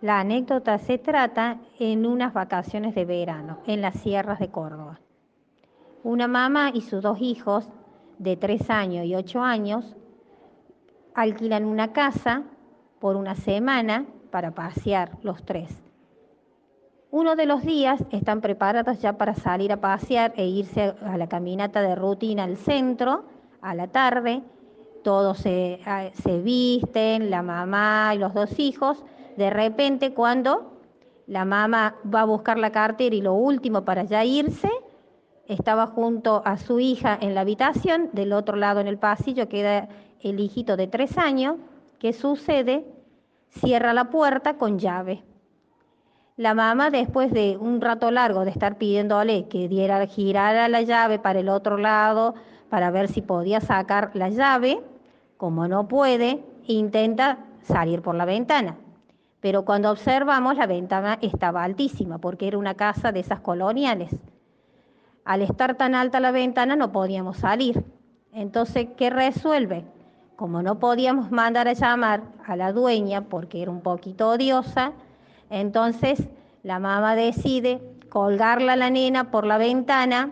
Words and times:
La 0.00 0.20
anécdota 0.20 0.78
se 0.78 0.98
trata 0.98 1.58
en 1.80 2.06
unas 2.06 2.32
vacaciones 2.32 2.94
de 2.94 3.04
verano 3.04 3.58
en 3.66 3.80
las 3.80 3.96
sierras 3.96 4.38
de 4.38 4.48
Córdoba. 4.48 5.00
Una 6.04 6.28
mamá 6.28 6.70
y 6.72 6.82
sus 6.82 7.02
dos 7.02 7.20
hijos 7.20 7.68
de 8.18 8.36
tres 8.36 8.70
años 8.70 9.06
y 9.06 9.16
ocho 9.16 9.42
años 9.42 9.96
alquilan 11.14 11.64
una 11.64 11.92
casa 11.92 12.44
por 13.00 13.16
una 13.16 13.34
semana 13.34 14.06
para 14.30 14.52
pasear 14.52 15.18
los 15.22 15.44
tres. 15.44 15.68
Uno 17.10 17.34
de 17.34 17.46
los 17.46 17.62
días 17.62 18.04
están 18.12 18.40
preparados 18.40 19.00
ya 19.00 19.14
para 19.14 19.34
salir 19.34 19.72
a 19.72 19.80
pasear 19.80 20.32
e 20.36 20.46
irse 20.46 20.94
a 21.02 21.16
la 21.16 21.28
caminata 21.28 21.82
de 21.82 21.96
rutina 21.96 22.44
al 22.44 22.56
centro 22.56 23.24
a 23.60 23.74
la 23.74 23.88
tarde. 23.88 24.42
Todos 25.02 25.38
se, 25.38 25.80
se 26.12 26.40
visten, 26.40 27.30
la 27.30 27.42
mamá 27.42 28.12
y 28.14 28.18
los 28.18 28.32
dos 28.32 28.60
hijos. 28.60 29.02
De 29.38 29.50
repente 29.50 30.14
cuando 30.14 30.80
la 31.28 31.44
mamá 31.44 31.94
va 32.12 32.22
a 32.22 32.24
buscar 32.24 32.58
la 32.58 32.72
cartera 32.72 33.14
y 33.14 33.20
lo 33.20 33.34
último 33.34 33.84
para 33.84 34.02
ya 34.02 34.24
irse, 34.24 34.68
estaba 35.46 35.86
junto 35.86 36.42
a 36.44 36.56
su 36.56 36.80
hija 36.80 37.16
en 37.20 37.36
la 37.36 37.42
habitación, 37.42 38.10
del 38.12 38.32
otro 38.32 38.56
lado 38.56 38.80
en 38.80 38.88
el 38.88 38.98
pasillo 38.98 39.48
queda 39.48 39.90
el 40.22 40.40
hijito 40.40 40.76
de 40.76 40.88
tres 40.88 41.16
años. 41.18 41.54
¿Qué 42.00 42.12
sucede? 42.12 42.84
Cierra 43.50 43.92
la 43.92 44.10
puerta 44.10 44.54
con 44.54 44.80
llave. 44.80 45.22
La 46.36 46.54
mamá, 46.54 46.90
después 46.90 47.30
de 47.30 47.56
un 47.58 47.80
rato 47.80 48.10
largo 48.10 48.44
de 48.44 48.50
estar 48.50 48.76
pidiéndole 48.76 49.46
que 49.46 49.68
diera, 49.68 50.04
girara 50.08 50.66
la 50.66 50.82
llave 50.82 51.20
para 51.20 51.38
el 51.38 51.48
otro 51.48 51.78
lado, 51.78 52.34
para 52.70 52.90
ver 52.90 53.06
si 53.06 53.22
podía 53.22 53.60
sacar 53.60 54.10
la 54.14 54.30
llave, 54.30 54.80
como 55.36 55.68
no 55.68 55.86
puede, 55.86 56.42
intenta 56.66 57.38
salir 57.62 58.02
por 58.02 58.16
la 58.16 58.24
ventana. 58.24 58.78
Pero 59.40 59.64
cuando 59.64 59.90
observamos, 59.90 60.56
la 60.56 60.66
ventana 60.66 61.18
estaba 61.22 61.62
altísima, 61.62 62.18
porque 62.18 62.48
era 62.48 62.58
una 62.58 62.74
casa 62.74 63.12
de 63.12 63.20
esas 63.20 63.40
coloniales. 63.40 64.10
Al 65.24 65.42
estar 65.42 65.76
tan 65.76 65.94
alta 65.94 66.20
la 66.20 66.32
ventana, 66.32 66.74
no 66.74 66.90
podíamos 66.90 67.36
salir. 67.38 67.84
Entonces, 68.32 68.88
¿qué 68.96 69.10
resuelve? 69.10 69.84
Como 70.36 70.62
no 70.62 70.78
podíamos 70.78 71.30
mandar 71.30 71.68
a 71.68 71.72
llamar 71.72 72.22
a 72.46 72.56
la 72.56 72.72
dueña, 72.72 73.22
porque 73.22 73.62
era 73.62 73.70
un 73.70 73.80
poquito 73.80 74.28
odiosa, 74.30 74.92
entonces 75.50 76.28
la 76.62 76.78
mamá 76.78 77.14
decide 77.14 77.80
colgarla 78.08 78.74
a 78.74 78.76
la 78.76 78.90
nena 78.90 79.30
por 79.30 79.46
la 79.46 79.58
ventana, 79.58 80.30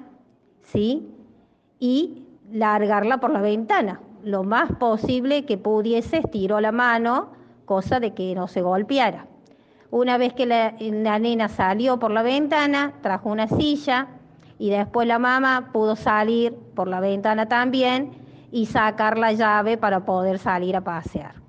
¿sí? 0.62 1.08
Y 1.78 2.25
largarla 2.50 3.19
por 3.19 3.30
la 3.30 3.41
ventana. 3.41 4.00
Lo 4.23 4.42
más 4.42 4.73
posible 4.73 5.45
que 5.45 5.58
pudiese 5.58 6.19
estiró 6.19 6.61
la 6.61 6.73
mano, 6.73 7.33
cosa 7.67 8.00
de 8.00 8.14
que 8.14 8.34
no 8.34 8.48
se 8.48 8.62
golpeara. 8.62 9.27
Una 9.91 10.17
vez 10.17 10.33
que 10.33 10.47
la, 10.47 10.72
nena 11.19 11.48
salió 11.48 11.98
por 11.98 12.11
la 12.11 12.23
ventana, 12.23 12.95
trajo 13.03 13.28
una 13.28 13.47
silla 13.48 14.08
y 14.58 14.70
después 14.70 15.06
la 15.06 15.19
mamá 15.19 15.70
pudo 15.73 15.97
salir 15.97 16.55
por 16.75 16.89
la 16.89 17.00
ventana 17.00 17.47
también 17.47 18.12
y 18.50 18.67
sacar 18.67 19.19
la 19.19 19.33
llave 19.33 19.77
para 19.77 20.05
poder 20.05 20.39
salir 20.39 20.77
a 20.77 20.81
pasear. 20.81 21.45